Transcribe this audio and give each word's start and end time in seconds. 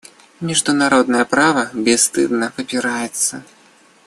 Международное 0.39 1.25
право 1.25 1.69
бесстыдно 1.75 2.51
попирается. 2.57 3.43